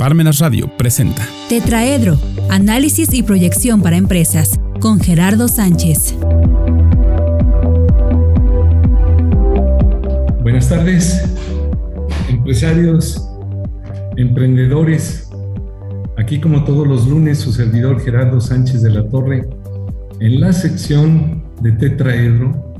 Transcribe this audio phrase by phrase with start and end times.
[0.00, 2.18] Parmenas Radio presenta Tetraedro,
[2.48, 6.14] análisis y proyección para empresas, con Gerardo Sánchez.
[10.40, 11.22] Buenas tardes,
[12.30, 13.28] empresarios,
[14.16, 15.28] emprendedores.
[16.16, 19.50] Aquí como todos los lunes, su servidor Gerardo Sánchez de la Torre,
[20.18, 22.74] en la sección de Tetraedro,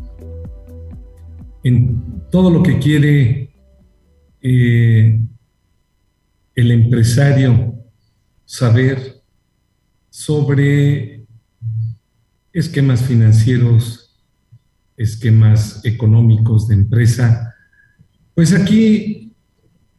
[1.65, 3.51] en todo lo que quiere
[4.41, 5.21] eh,
[6.55, 7.75] el empresario
[8.45, 9.23] saber
[10.11, 11.25] sobre
[12.53, 14.21] esquemas financieros,
[14.97, 17.55] esquemas económicos de empresa,
[18.35, 19.35] pues aquí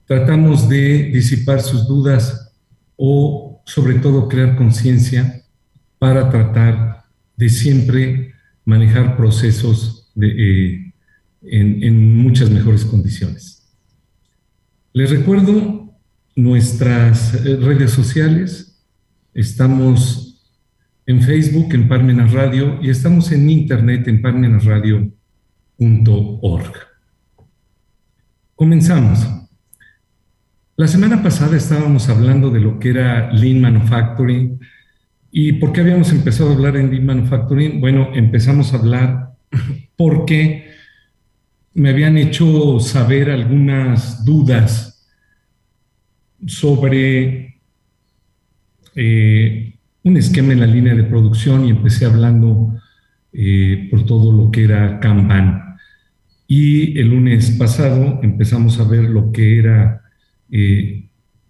[0.05, 2.53] tratamos de disipar sus dudas
[2.97, 5.43] o sobre todo crear conciencia
[5.97, 7.05] para tratar
[7.37, 8.33] de siempre
[8.65, 10.93] manejar procesos eh,
[11.43, 13.67] en muchas mejores condiciones.
[14.93, 15.80] Les recuerdo
[16.35, 18.83] nuestras eh, redes sociales.
[19.33, 20.41] Estamos
[21.05, 26.73] en Facebook, en Parmenas Radio, y estamos en internet, en parmenasradio.org.
[28.55, 29.27] Comenzamos.
[30.77, 34.59] La semana pasada estábamos hablando de lo que era Lean Manufacturing.
[35.31, 37.79] ¿Y por qué habíamos empezado a hablar en Lean Manufacturing?
[37.79, 39.33] Bueno, empezamos a hablar
[39.95, 40.71] porque
[41.73, 44.90] me habían hecho saber algunas dudas
[46.45, 47.59] sobre
[48.95, 52.75] eh, un esquema en la línea de producción y empecé hablando
[53.31, 55.75] eh, por todo lo que era Kanban.
[56.47, 60.01] Y el lunes pasado empezamos a ver lo que era
[60.49, 61.05] eh,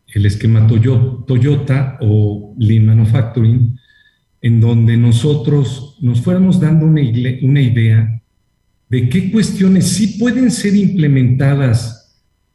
[0.07, 3.79] el esquema Toyota o Lean Manufacturing,
[4.41, 7.01] en donde nosotros nos fuéramos dando una,
[7.41, 8.21] una idea
[8.89, 11.97] de qué cuestiones sí pueden ser implementadas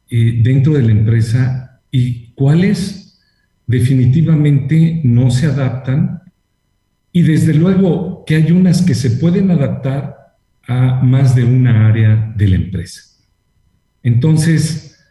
[0.09, 3.19] dentro de la empresa y cuáles
[3.65, 6.21] definitivamente no se adaptan
[7.11, 10.35] y desde luego que hay unas que se pueden adaptar
[10.67, 13.01] a más de una área de la empresa.
[14.03, 15.03] Entonces,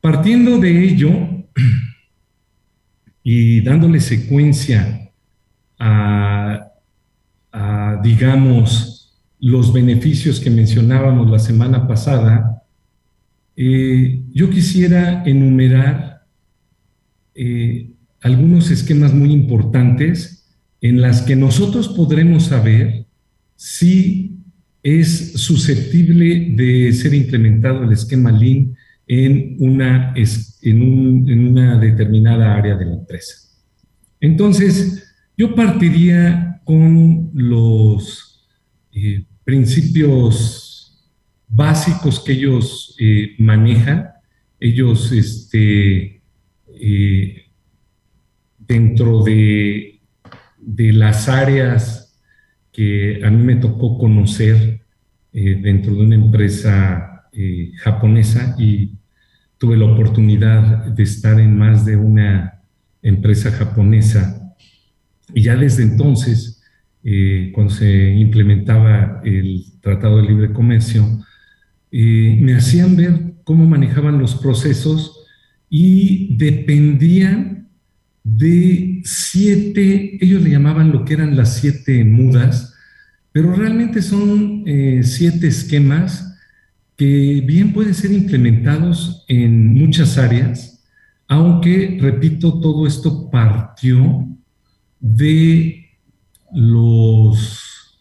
[0.00, 1.10] partiendo de ello
[3.22, 5.12] y dándole secuencia
[5.78, 6.72] a,
[8.02, 12.64] digamos, los beneficios que mencionábamos la semana pasada,
[13.54, 16.11] eh, yo quisiera enumerar
[17.34, 20.42] eh, algunos esquemas muy importantes
[20.80, 23.06] en las que nosotros podremos saber
[23.56, 24.38] si
[24.82, 28.76] es susceptible de ser implementado el esquema Lean
[29.06, 30.14] en una,
[30.62, 33.36] en, una determinada área de la empresa.
[34.20, 38.48] Entonces, yo partiría con los
[38.92, 41.08] eh, principios
[41.48, 44.08] básicos que ellos eh, manejan.
[44.58, 46.21] Ellos este,
[46.84, 47.44] eh,
[48.58, 50.00] dentro de,
[50.58, 52.18] de, las áreas
[52.72, 54.80] que a mí me tocó conocer
[55.32, 58.96] eh, dentro de una empresa eh, japonesa y
[59.58, 62.60] tuve la oportunidad de estar en más de una
[63.00, 64.52] empresa japonesa.
[65.32, 66.64] Y ya desde entonces,
[67.52, 71.04] cuando se implementaba el Tratado de Libre Comercio,
[71.92, 75.21] me hacían ver cómo manejaban los procesos
[75.74, 77.66] y dependían
[78.22, 82.74] de siete, ellos le llamaban lo que eran las siete mudas,
[83.32, 86.36] pero realmente son eh, siete esquemas
[86.94, 90.84] que bien pueden ser implementados en muchas áreas,
[91.26, 94.28] aunque, repito, todo esto partió
[95.00, 95.86] de
[96.52, 97.98] los,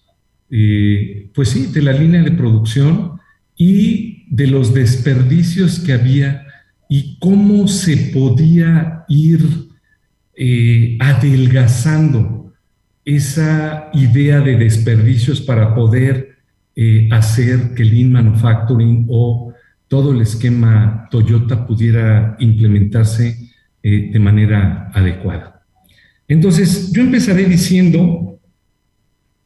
[0.49, 3.13] eh, pues sí, de la línea de producción
[3.55, 6.47] y de los desperdicios que había
[6.93, 9.39] y cómo se podía ir
[10.35, 12.53] eh, adelgazando
[13.05, 16.35] esa idea de desperdicios para poder
[16.75, 19.53] eh, hacer que Lean Manufacturing o
[19.87, 23.37] todo el esquema Toyota pudiera implementarse
[23.81, 25.63] eh, de manera adecuada.
[26.27, 28.37] Entonces, yo empezaré diciendo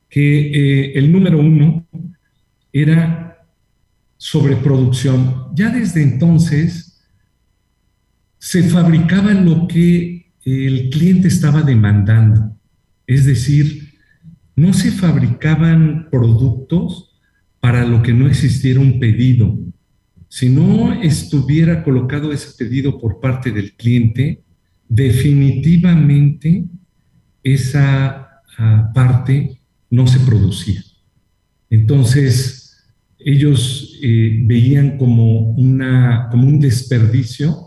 [0.10, 1.86] que el número uno
[2.74, 3.38] era
[4.18, 5.50] sobreproducción.
[5.54, 6.85] Ya desde entonces,
[8.46, 12.56] se fabricaba lo que el cliente estaba demandando.
[13.08, 13.96] Es decir,
[14.56, 17.20] no se fabricaban productos
[17.60, 19.58] para lo que no existiera un pedido.
[20.28, 24.44] Si no estuviera colocado ese pedido por parte del cliente,
[24.88, 26.66] definitivamente
[27.42, 29.60] esa ah, parte
[29.90, 30.84] no se producía.
[31.72, 32.78] Entonces,
[33.18, 37.65] ellos eh, veían como, una, como un desperdicio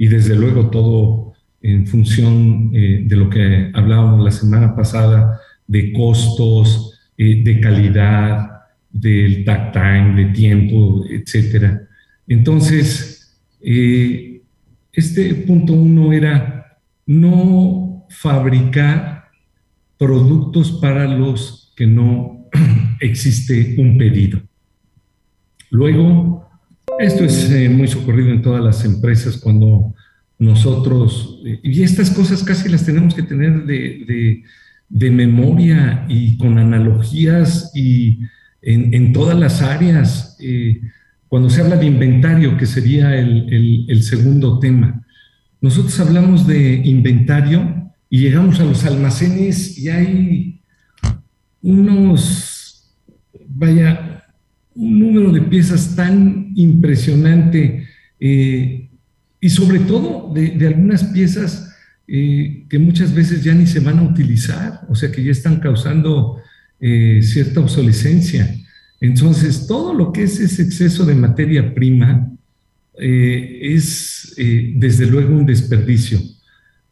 [0.00, 6.98] y desde luego todo en función de lo que hablábamos la semana pasada, de costos,
[7.18, 8.48] de calidad,
[8.90, 11.82] del tag time, de tiempo, etcétera.
[12.26, 19.26] Entonces, este punto uno era no fabricar
[19.98, 22.46] productos para los que no
[23.00, 24.40] existe un pedido.
[25.68, 26.49] Luego,
[27.00, 29.94] esto es eh, muy socorrido en todas las empresas cuando
[30.38, 34.42] nosotros, y estas cosas casi las tenemos que tener de,
[35.10, 38.20] memoria y con analogías y
[38.62, 40.36] en, todas las áreas.
[40.40, 40.80] Eh,
[41.28, 45.06] cuando se habla de inventario, que sería el, segundo tema,
[45.60, 50.60] nosotros hablamos de inventario y llegamos a los almacenes y hay
[51.62, 52.96] unos,
[53.46, 54.09] vaya,
[54.74, 57.86] un número de piezas tan impresionante
[58.18, 58.88] eh,
[59.40, 61.74] y sobre todo de, algunas piezas
[62.06, 65.60] eh, que muchas veces ya ni se van a utilizar, o sea que ya están
[65.60, 66.38] causando
[66.80, 68.54] eh, cierta obsolescencia.
[69.00, 72.30] Entonces, todo lo que es ese exceso de materia prima
[73.02, 76.20] es desde luego un desperdicio,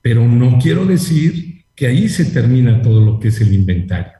[0.00, 4.17] pero no quiero decir que ahí se termina todo lo que es el inventario.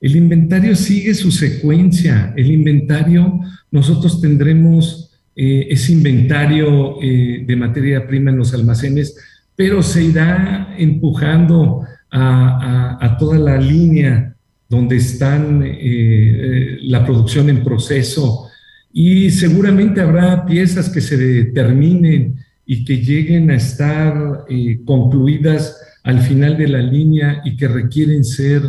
[0.00, 2.32] El inventario sigue su secuencia.
[2.36, 3.40] El inventario,
[3.70, 9.16] nosotros tendremos eh, ese inventario de materia prima en los almacenes,
[9.56, 14.34] pero se irá empujando a toda la línea
[14.68, 18.48] donde están eh, eh, la producción en proceso
[18.92, 22.36] y seguramente habrá piezas que se determinen
[22.66, 28.24] y que lleguen a estar eh, concluidas al final de la línea y que requieren
[28.24, 28.62] ser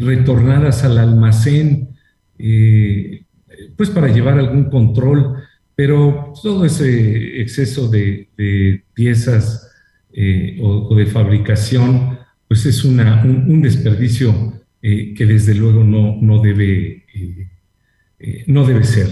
[0.00, 1.90] retornadas al almacén,
[3.76, 5.36] pues para llevar algún control,
[5.76, 8.28] pero todo ese exceso de,
[8.92, 9.70] piezas
[10.60, 12.18] o, de fabricación,
[12.48, 17.48] pues es un desperdicio eh, que desde luego no, no, debe, eh,
[18.18, 19.08] eh, no debe ser.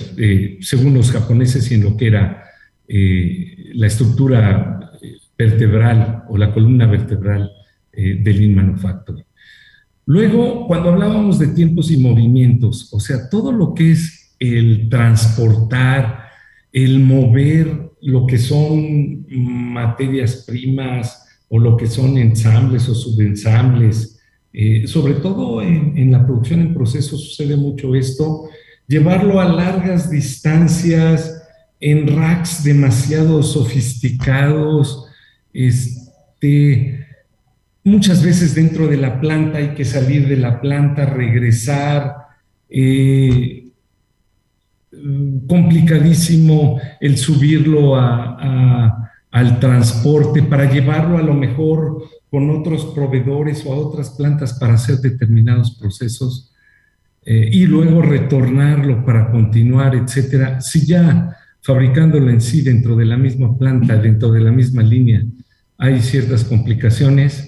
[0.61, 2.45] según los japoneses y en lo que era
[2.89, 4.91] la estructura
[5.37, 7.51] vertebral o la columna vertebral
[7.93, 8.79] del Lean.
[10.09, 16.31] Luego, cuando hablábamos de tiempos y movimientos, o sea, todo lo que es el transportar,
[16.73, 24.19] el mover lo que son materias primas o lo que son ensambles o subensambles,
[24.55, 28.49] eh, sobre todo en, la producción en proceso sucede mucho esto,
[28.87, 31.35] llevarlo a largas distancias,
[31.81, 35.05] en racks demasiado sofisticados,
[35.53, 37.08] este,
[37.89, 42.15] muchas veces dentro de la planta hay que salir de la planta, regresar,
[42.69, 43.69] eh,
[45.47, 53.77] complicadísimo el subirlo al transporte para llevarlo a lo mejor con otros proveedores o a
[53.77, 56.53] otras plantas para hacer determinados procesos
[57.25, 60.61] eh, y luego retornarlo para continuar, etcétera.
[60.61, 65.23] Si ya fabricándolo en sí dentro de la misma planta, dentro de la misma línea,
[65.77, 67.48] hay ciertas complicaciones,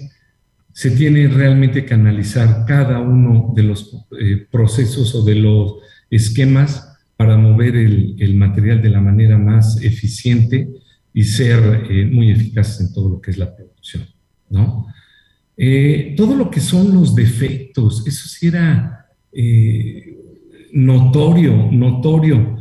[0.81, 5.75] se tiene realmente que analizar cada uno de los eh, procesos o de los
[6.09, 10.69] esquemas para mover el, material de la manera más eficiente
[11.13, 14.07] y ser eh, muy eficaces en todo lo que es la producción.
[14.49, 14.87] ¿no?
[15.55, 19.05] Eh, todo lo que son los defectos, eso sí era
[20.73, 22.57] notorio, notorio.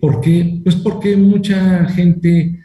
[0.00, 0.60] ¿Por qué?
[0.64, 2.58] Pues porque mucha gente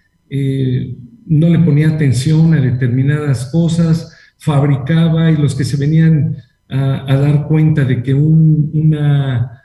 [1.28, 6.38] no le ponía atención a determinadas cosas, fabricaba y los que se venían
[6.70, 9.62] a, dar cuenta de que una,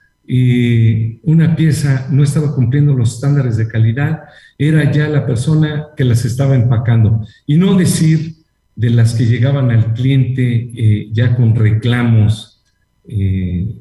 [1.23, 4.21] una pieza no estaba cumpliendo los estándares de calidad,
[4.59, 7.25] era ya la persona que las estaba empacando.
[7.47, 8.37] Y no decir
[8.77, 12.63] de las que llegaban al cliente eh, ya con reclamos
[13.07, 13.77] eh,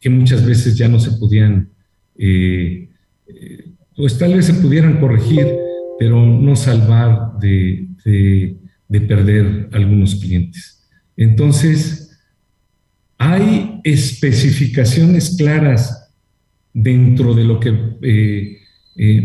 [0.00, 1.68] que muchas veces ya no se podían,
[2.16, 2.88] eh,
[3.96, 5.46] pues tal vez se pudieran corregir,
[5.98, 8.56] pero no salvar de
[9.00, 10.88] perder algunos clientes.
[11.16, 12.18] Entonces,
[13.18, 16.10] hay especificaciones claras
[16.72, 18.58] dentro de lo que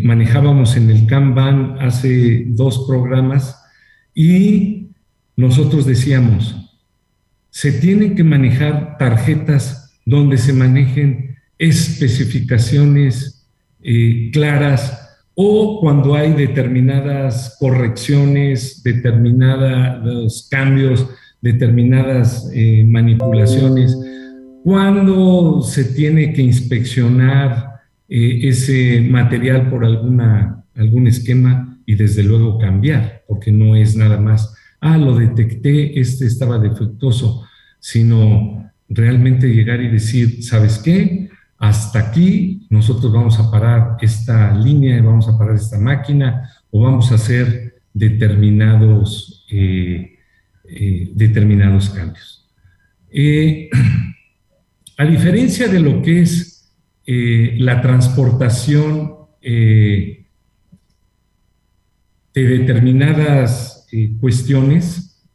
[0.03, 3.57] manejábamos en el Kanban hace dos programas
[4.13, 4.87] y
[5.35, 6.55] nosotros decíamos,
[7.49, 13.47] se tienen que manejar tarjetas donde se manejen especificaciones
[13.81, 15.06] eh, claras
[15.39, 21.07] o cuando hay determinadas correcciones, determinados cambios,
[21.39, 23.95] determinadas eh, manipulaciones,
[24.63, 32.57] cuando se tiene que inspeccionar eh, ese material por alguna, algún esquema, y desde luego
[32.57, 37.45] cambiar, porque no es nada más, ah, lo detecté, este estaba defectuoso,
[37.79, 41.26] sino realmente llegar y decir, ¿sabes qué?
[41.59, 47.11] Hasta aquí nosotros vamos a parar esta línea, vamos a parar esta máquina o vamos
[47.11, 50.19] a hacer determinados, eh,
[50.69, 52.47] eh, determinados cambios.
[53.09, 53.69] Eh,
[54.97, 56.53] a diferencia de lo que es
[57.07, 60.25] la transportación de
[62.33, 63.87] determinadas
[64.19, 65.25] cuestiones,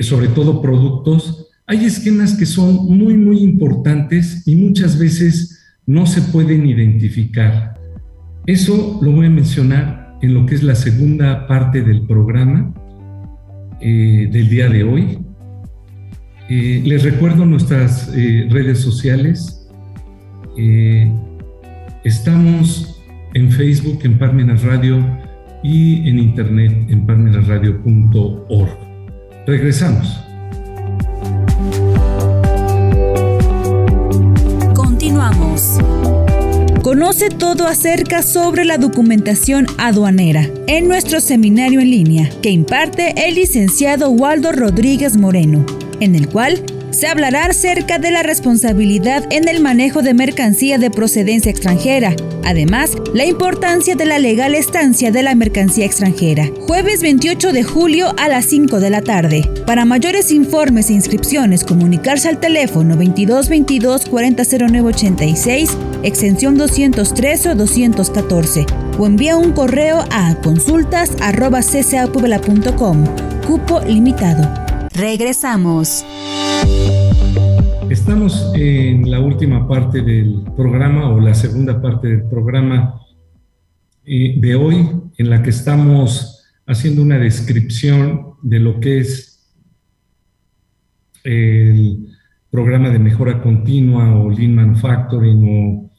[0.00, 1.39] sobre todo productos,
[1.70, 7.78] hay esquemas que son muy, muy importantes y muchas veces no se pueden identificar.
[8.44, 12.74] Eso lo voy a mencionar en lo que es la segunda parte del programa
[13.80, 15.18] eh, del día de hoy.
[16.48, 19.68] Eh, les recuerdo nuestras eh, redes sociales.
[22.02, 23.00] estamos
[23.34, 25.06] en Facebook, en Parmenas Radio
[25.62, 28.70] y en internet en parmenasradio.org.
[29.46, 30.29] Regresamos.
[36.82, 43.34] Conoce todo acerca sobre la documentación aduanera en nuestro seminario en línea que imparte el
[43.34, 45.64] licenciado Waldo Rodríguez Moreno,
[46.00, 50.90] en el cual se hablará acerca de la responsabilidad en el manejo de mercancía de
[50.90, 52.14] procedencia extranjera.
[52.44, 56.48] Además, la importancia de la legal estancia de la mercancía extranjera.
[56.66, 59.46] Jueves 28 de julio a las 5 de la tarde.
[59.66, 68.66] Para mayores informes e inscripciones, comunicarse al teléfono 2222 400986, extensión 203 o 214,
[68.98, 73.04] o envía un correo a consultas.ccapuebla.com.
[73.46, 74.69] Cupo limitado.
[75.00, 76.04] Regresamos.
[77.88, 83.00] Estamos en la última parte del programa o la segunda parte del programa
[84.04, 89.50] eh, de hoy en la que estamos haciendo una descripción de lo que es
[91.24, 92.14] el
[92.50, 95.90] programa de mejora continua o Lean Manufacturing o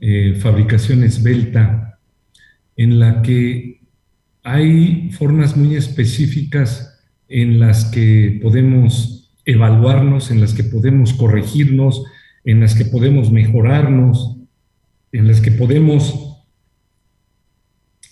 [0.00, 1.98] eh, fabricación esbelta,
[2.74, 3.82] en la que
[4.42, 6.95] hay formas muy específicas
[7.28, 12.04] en las que podemos evaluarnos, en las que podemos corregirnos,
[12.44, 14.36] en las que podemos mejorarnos,
[15.12, 16.44] en las que podemos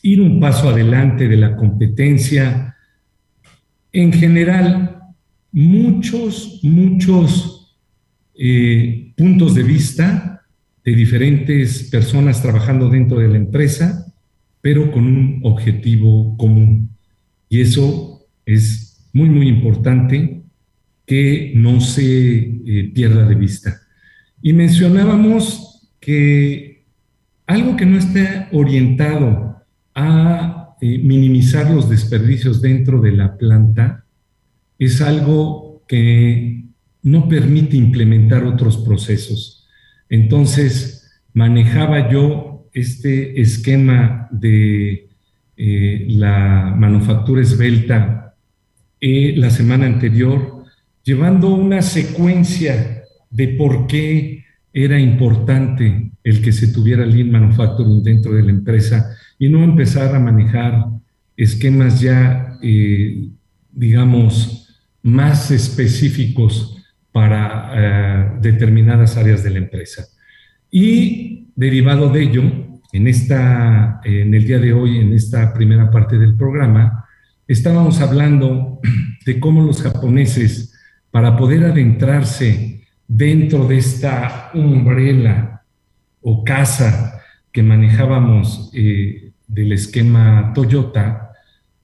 [0.03, 2.77] ir un paso adelante de la competencia.
[3.93, 5.01] En general,
[5.51, 7.79] muchos, muchos
[8.37, 10.43] eh, puntos de vista
[10.85, 14.13] de diferentes personas trabajando dentro de la empresa,
[14.61, 16.91] pero con un objetivo común.
[17.49, 20.43] Y eso es muy, muy importante
[21.07, 23.81] que no se eh, pierda de vista.
[24.43, 26.85] Y mencionábamos que
[27.47, 29.63] algo que no está orientado
[29.95, 34.05] a eh, minimizar los desperdicios dentro de la planta
[34.79, 36.65] es algo que
[37.03, 39.69] no permite implementar otros procesos.
[40.09, 45.09] Entonces, manejaba yo este esquema de
[45.57, 48.24] eh, la manufactura esbelta
[49.37, 50.65] la semana anterior
[51.03, 58.33] llevando una secuencia de por qué era importante el que se tuviera Lean Manufacturing dentro
[58.33, 60.87] de la empresa y no empezar a manejar
[61.37, 63.29] esquemas ya, eh,
[63.71, 64.69] digamos,
[65.03, 66.79] más específicos
[67.13, 70.07] para eh, determinadas áreas de la empresa.
[70.71, 72.43] Y derivado de ello,
[72.93, 77.04] en, esta, en el día de hoy, en esta primera parte del programa,
[77.47, 78.81] estábamos hablando
[79.27, 80.75] de cómo los japoneses
[81.11, 85.63] para poder adentrarse dentro de esta umbrella
[86.21, 87.21] o casa
[87.53, 91.31] que manejábamos eh, del esquema Toyota,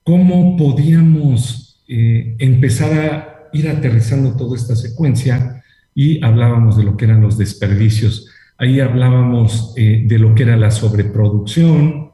[0.03, 5.63] cómo podíamos eh, empezar a ir aterrizando toda esta secuencia
[5.93, 8.29] y hablábamos de lo que eran los desperdicios.
[8.57, 12.11] Ahí hablábamos eh, de lo que era la sobreproducción,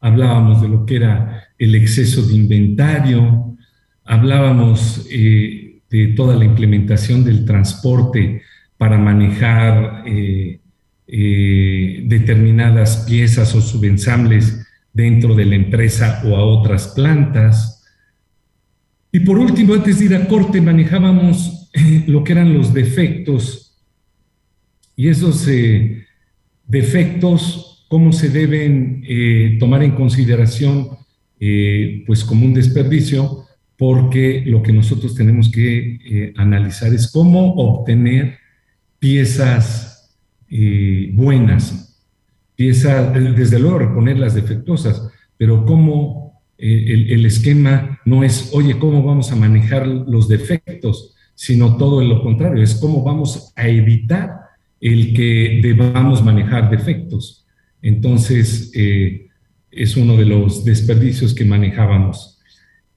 [0.00, 3.56] hablábamos de lo que era el exceso de inventario,
[4.04, 5.06] hablábamos
[5.90, 8.42] de toda la implementación del transporte
[8.76, 10.60] para manejar eh,
[11.06, 17.84] eh, determinadas piezas o subensambles dentro de la empresa o a otras plantas.
[19.12, 23.78] Y por último, antes de ir a corte, manejábamos eh, lo que eran los defectos
[24.96, 25.46] y esos
[26.66, 29.04] defectos, cómo se deben
[29.58, 30.88] tomar en consideración,
[32.06, 38.38] pues como un desperdicio, porque lo que nosotros tenemos que eh, analizar es cómo obtener
[38.98, 40.16] piezas
[40.48, 41.98] eh, buenas.
[42.54, 49.02] piezas, desde luego reponer las defectuosas, pero cómo eh, el, esquema no es, oye, ¿cómo
[49.02, 51.14] vamos a manejar los defectos?
[51.34, 54.30] Sino todo lo contrario, es cómo vamos a evitar
[54.80, 57.46] el que debamos manejar defectos.
[57.82, 59.25] Entonces, eh,
[59.76, 62.38] es uno de los desperdicios que manejábamos.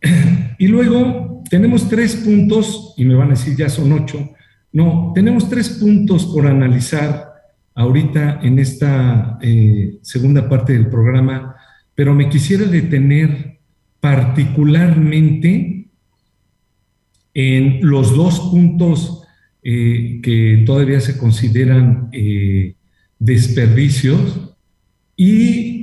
[0.62, 4.32] Y luego tenemos tres puntos, y me van a decir ya son ocho.
[4.74, 7.30] No, tenemos tres puntos por analizar
[7.76, 11.56] ahorita en esta eh, segunda parte del programa,
[11.96, 13.60] pero me quisiera detener
[14.02, 15.88] particularmente
[17.34, 19.24] en los dos puntos
[19.64, 22.76] eh, que todavía se consideran eh,
[23.18, 24.56] desperdicios
[25.16, 25.79] y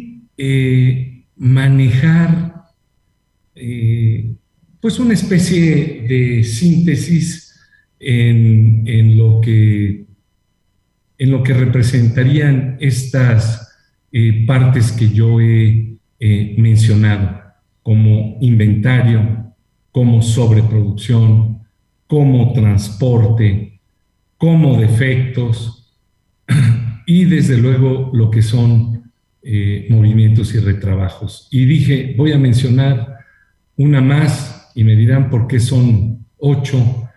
[1.37, 2.65] manejar
[4.81, 7.59] pues una especie de síntesis
[7.99, 10.07] en lo que
[11.19, 13.73] en lo que representarían estas
[14.13, 15.99] eh, partes que yo he
[16.59, 17.43] mencionado,
[17.83, 19.53] como inventario,
[19.93, 21.61] como sobreproducción,
[22.07, 23.81] como transporte,
[24.37, 25.95] como defectos
[27.07, 28.96] y desde luego lo que son
[29.49, 31.47] eh, movimientos y retrabajos.
[31.53, 33.19] Y dije, voy a mencionar
[33.77, 37.09] una más y me dirán por qué son ocho.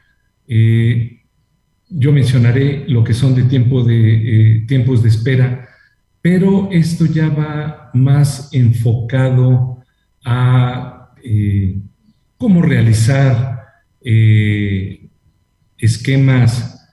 [0.48, 1.24] Eh,
[1.90, 5.70] yo mencionaré lo que son de, tiempo de eh, tiempos de espera,
[6.22, 9.80] pero esto ya va más enfocado
[10.24, 11.16] a
[12.38, 13.64] cómo realizar
[15.80, 16.88] esquemas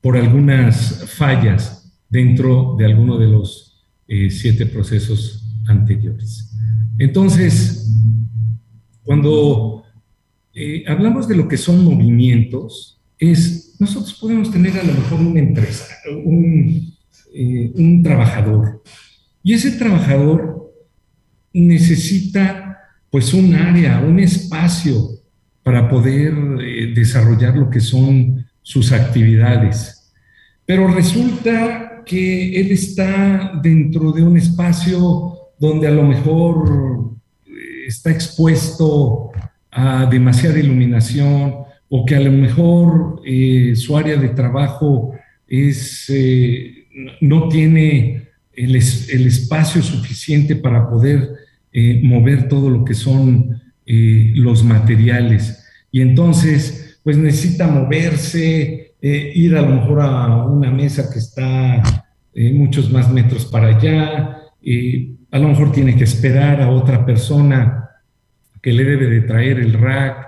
[0.00, 3.65] por algunas fallas dentro de alguno de los
[4.08, 6.52] siete procesos anteriores.
[6.98, 7.92] Entonces,
[9.02, 9.84] cuando
[10.86, 15.86] hablamos de lo que son movimientos, es, nosotros podemos tener a lo mejor una empresa,
[16.24, 16.94] un,
[17.34, 18.82] eh, un trabajador,
[19.42, 20.72] y ese trabajador
[21.52, 22.78] necesita
[23.10, 25.10] pues un área, un espacio
[25.62, 30.12] para poder eh, desarrollar lo que son sus actividades.
[30.66, 37.16] Pero resulta que él está dentro de un espacio donde a lo mejor
[37.46, 39.30] eh, está expuesto
[39.72, 41.54] a demasiada iluminación,
[41.88, 45.12] o que a lo mejor eh, su área de trabajo
[45.46, 46.86] es, eh,
[47.20, 51.30] no tiene el, espacio suficiente para poder
[52.02, 55.62] mover todo lo que son los materiales.
[55.92, 61.82] Y entonces, pues necesita moverse, ir a lo mejor a una mesa que está
[62.52, 64.42] muchos más metros para allá,
[65.30, 67.90] a lo mejor tiene que esperar a otra persona
[68.62, 70.26] que le debe de traer el rack,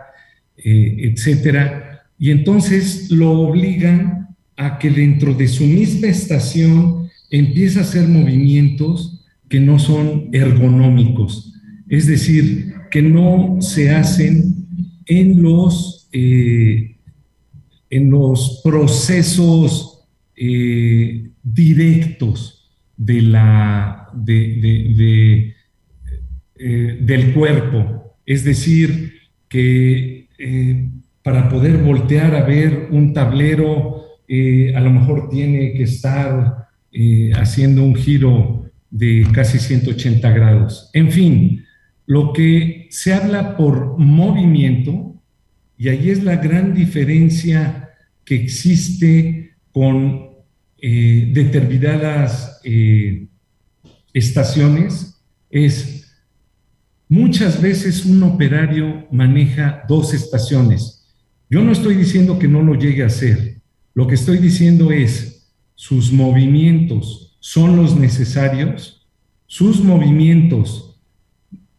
[0.57, 7.83] eh, etcétera, y entonces lo obligan a que dentro de su misma estación empiece a
[7.83, 11.55] hacer movimientos que no son ergonómicos,
[11.89, 14.67] es decir, que no se hacen
[15.07, 16.98] en los, eh,
[17.91, 20.05] en los procesos
[20.37, 25.55] eh, directos de la, de,
[26.57, 29.15] del cuerpo, es decir,
[29.49, 30.89] que eh,
[31.23, 37.33] para poder voltear a ver un tablero, eh, a lo mejor tiene que estar eh,
[37.35, 40.91] haciendo un giro de casi 180 grados.
[40.93, 41.65] En fin,
[42.07, 45.18] lo que se habla por movimiento,
[45.79, 47.91] y ahí es la gran diferencia
[48.25, 50.29] que existe con
[50.81, 52.61] determinadas
[54.13, 55.99] estaciones, es
[57.11, 61.07] Muchas veces un operario maneja dos estaciones.
[61.49, 63.63] Yo no estoy diciendo que no lo llegue a hacer.
[63.95, 69.07] Lo que estoy diciendo es, sus movimientos son los necesarios,
[69.47, 71.01] sus movimientos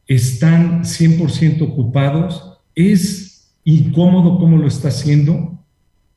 [0.07, 3.28] están 100% ocupados, es
[3.69, 5.59] incómodo como lo está haciendo,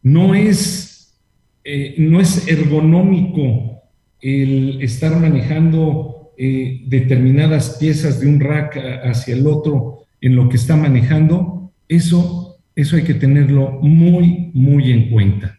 [0.03, 1.19] no es,
[1.65, 3.83] eh, no es ergonómico
[4.21, 10.57] el estar manejando eh, determinadas piezas de un rack hacia el otro en lo que
[10.57, 15.59] está manejando, eso, eso hay que tenerlo muy, muy en cuenta.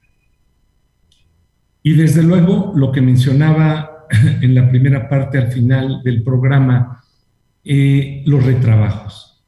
[1.84, 4.08] Y desde luego, lo que mencionaba
[4.41, 7.03] en la primera parte al final del programa,
[7.65, 9.43] eh, los retrabajos.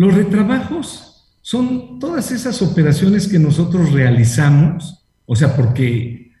[0.00, 6.32] Los retrabajos son todas esas operaciones que nosotros realizamos, o sea, porque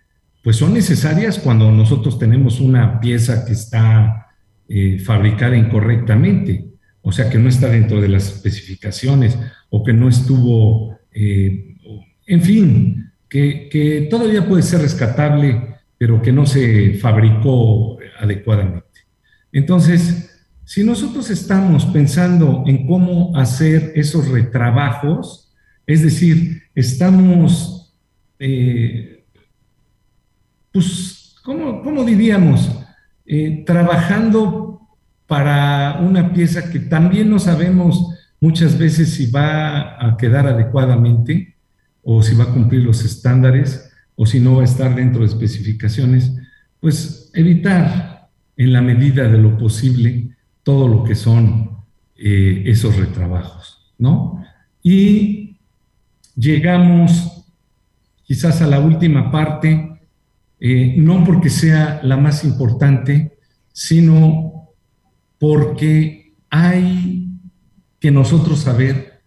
[0.42, 4.28] pues son necesarias cuando nosotros tenemos una pieza que está
[4.66, 6.70] eh, fabricada incorrectamente,
[7.02, 11.76] o sea, que no está dentro de las especificaciones o que no estuvo, eh,
[12.28, 19.00] en fin, que, todavía puede ser rescatable pero que no se fabricó adecuadamente.
[19.52, 20.29] Entonces,
[20.70, 25.52] si nosotros estamos pensando en cómo hacer esos retrabajos,
[25.84, 27.92] es decir, estamos,
[28.38, 29.24] eh,
[30.70, 32.70] pues, ¿cómo, diríamos?
[33.26, 34.80] Eh, trabajando
[35.26, 41.56] para una pieza que también no sabemos muchas veces si va a quedar adecuadamente
[42.04, 45.26] o si va a cumplir los estándares o si no va a estar dentro de
[45.26, 46.32] especificaciones,
[46.78, 50.29] pues evitar en la medida de lo posible
[50.62, 51.78] todo lo que son
[52.16, 54.44] eh, esos retrabajos, ¿no?
[54.82, 55.56] Y
[56.36, 57.44] llegamos
[58.24, 60.00] quizás a la última parte,
[60.60, 63.38] eh, no porque sea la más importante,
[63.72, 64.68] sino
[65.38, 67.28] porque hay
[67.98, 69.22] que nosotros saber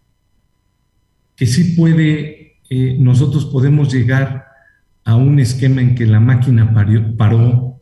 [1.36, 4.46] que sí puede, eh, nosotros podemos llegar
[5.04, 6.72] a un esquema en que la máquina
[7.16, 7.80] paró,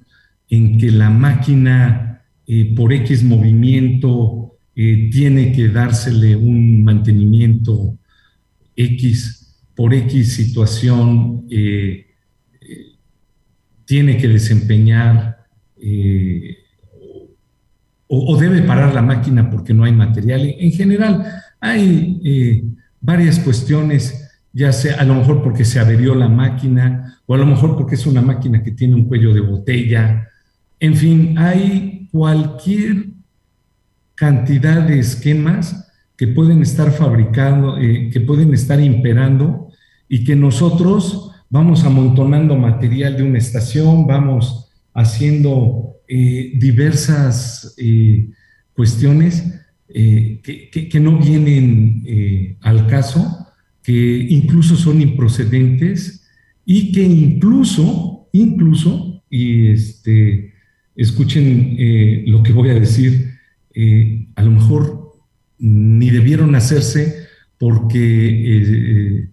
[0.49, 2.12] en que la máquina
[2.47, 7.99] eh, por X movimiento eh, tiene que dársele un mantenimiento
[8.75, 12.07] X, por X situación eh,
[13.85, 15.39] tiene que desempeñar
[18.07, 20.55] o, debe parar la máquina porque no hay material.
[20.59, 21.25] En general,
[21.61, 27.39] hay varias cuestiones ya sea a lo mejor porque se averió la máquina o a
[27.39, 30.29] lo mejor porque es una máquina que tiene un cuello de botella.
[30.79, 33.07] En fin, hay cualquier
[34.15, 39.69] cantidad de esquemas que pueden estar fabricando, eh, que pueden estar imperando
[40.09, 48.29] y que nosotros vamos amontonando material de una estación, vamos haciendo eh, diversas eh,
[48.75, 53.47] cuestiones que, no vienen al caso
[53.83, 56.27] que incluso son improcedentes
[56.65, 60.52] y que incluso, incluso, y este,
[60.97, 63.35] escuchen eh, lo que voy a decir,
[63.75, 65.13] eh, a lo mejor
[65.59, 67.27] ni debieron hacerse
[67.59, 69.29] porque eh,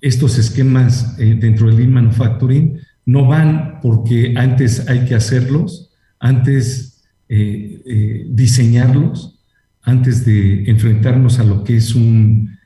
[0.00, 9.38] estos esquemas dentro del Lean Manufacturing no van porque antes hay que hacerlos, antes diseñarlos,
[9.82, 12.58] antes de enfrentarnos a lo que es un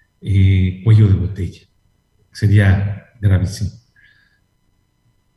[0.84, 1.62] cuello de botella.
[2.32, 3.83] Sería gravísimo.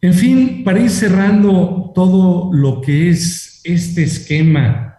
[0.02, 4.96] En fin, para ir cerrando todo lo que es este esquema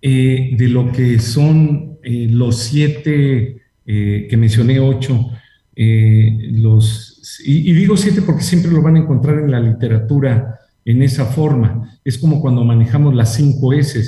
[0.00, 5.30] eh, de lo que son eh, los siete, que mencioné ocho,
[5.76, 11.26] los, y, digo siete porque siempre lo van a encontrar en la literatura en esa
[11.26, 11.98] forma.
[12.04, 14.00] Es como cuando manejamos las cinco S.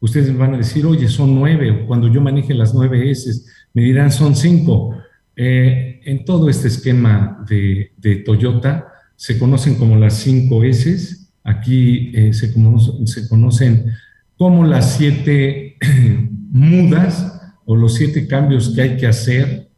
[0.00, 4.12] Ustedes van a decir, oye, son nueve, cuando yo maneje las nueve S, me dirán,
[4.12, 4.94] son cinco.
[5.36, 11.16] Eh, en todo este esquema de, Toyota se conocen como las cinco S.
[11.42, 13.92] Aquí eh, se, conocen
[14.36, 15.76] como las siete
[16.50, 19.68] mudas o los siete cambios que hay que hacer,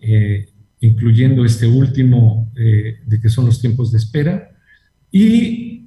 [0.00, 0.48] eh,
[0.80, 4.50] incluyendo este último de que son los tiempos de espera.
[5.10, 5.86] Y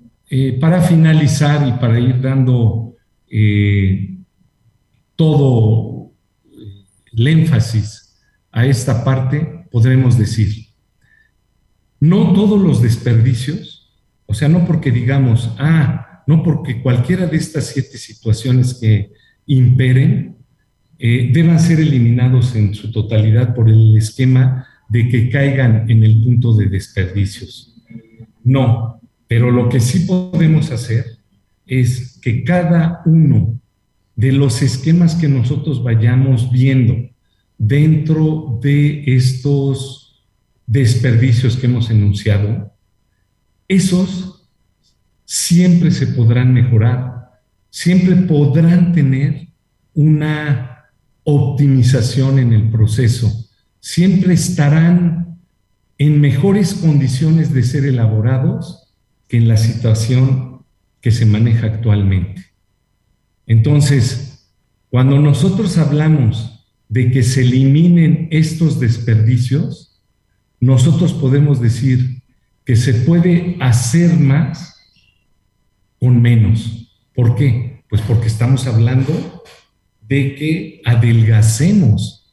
[0.59, 2.95] para finalizar y para ir dando
[5.15, 6.11] todo
[7.13, 8.15] el énfasis
[8.51, 10.64] a esta parte, podremos decir,
[12.09, 13.89] no todos los desperdicios,
[14.25, 19.11] o sea, no porque digamos, ah, no porque cualquiera de estas siete situaciones que
[19.47, 20.35] imperen
[20.97, 26.23] eh, deban ser eliminados en su totalidad por el esquema de que caigan en el
[26.23, 27.75] punto de desperdicios.
[28.43, 31.17] No, pero lo que sí podemos hacer
[31.65, 33.59] es que cada uno
[34.15, 36.95] de los esquemas que nosotros vayamos viendo
[37.57, 40.04] dentro de estos
[40.65, 42.73] desperdicios que hemos enunciado,
[43.67, 44.49] esos
[45.25, 49.49] siempre se podrán mejorar, siempre podrán tener
[49.93, 50.85] una
[51.23, 53.49] optimización en el proceso,
[53.79, 55.39] siempre estarán
[55.97, 58.93] en mejores condiciones de ser elaborados
[59.27, 60.65] que en la situación
[61.01, 62.45] que se maneja actualmente.
[63.47, 64.49] Entonces,
[64.89, 69.94] cuando nosotros hablamos de que se eliminen estos desperdicios,
[70.59, 72.21] nosotros podemos decir
[72.65, 74.75] que se puede hacer más
[75.99, 76.91] con menos.
[77.13, 77.83] ¿Por qué?
[77.89, 79.43] Pues porque estamos hablando
[80.01, 82.25] de que adelgacemos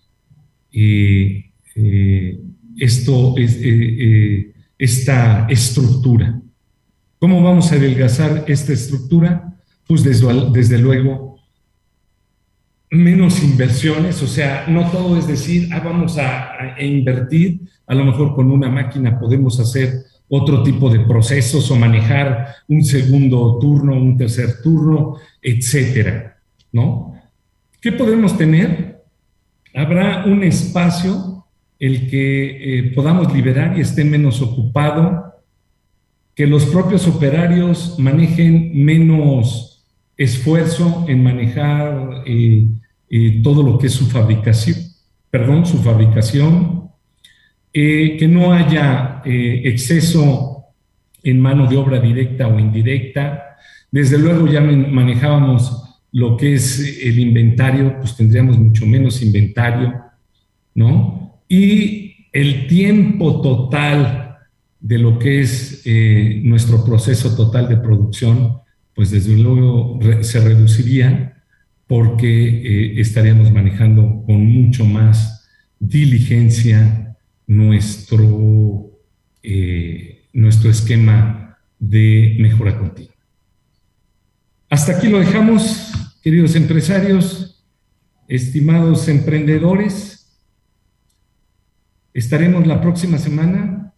[0.72, 2.40] eh, eh,
[2.78, 6.40] esto, eh, esta estructura.
[7.18, 9.52] ¿Cómo vamos a adelgazar esta estructura?
[9.87, 11.32] pues desde, luego
[12.92, 18.35] menos inversiones, o sea, no todo es decir, ah, vamos a, invertir, a lo mejor
[18.35, 24.18] con una máquina podemos hacer otro tipo de procesos o manejar un segundo turno, un
[24.18, 26.37] tercer turno, etcétera,
[26.70, 27.14] ¿no?
[27.81, 29.02] ¿Qué podemos tener?
[29.74, 31.46] Habrá un espacio
[31.78, 35.42] el que eh, podamos liberar y esté menos ocupado,
[36.35, 42.68] que los propios operarios manejen menos esfuerzo en manejar eh,
[43.12, 44.77] eh, todo lo que es su fabricación,
[45.31, 46.90] perdón, su fabricación,
[47.72, 50.66] que no haya exceso
[51.22, 53.57] en mano de obra directa o indirecta.
[53.90, 59.94] Desde luego ya manejábamos lo que es el inventario, pues tendríamos mucho menos inventario,
[60.75, 61.40] ¿no?
[61.48, 64.38] Y el tiempo total
[64.81, 68.59] de lo que es eh, nuestro proceso total de producción,
[68.94, 71.32] pues desde luego se reduciría
[71.92, 75.46] porque eh, estaríamos manejando con mucho más
[75.78, 78.98] diligencia nuestro,
[79.42, 83.12] eh, nuestro esquema de mejora continua.
[84.70, 85.92] Hasta aquí lo dejamos.
[86.22, 87.62] Queridos empresarios,
[88.26, 90.33] estimados emprendedores,
[92.14, 93.92] estaremos la próxima semana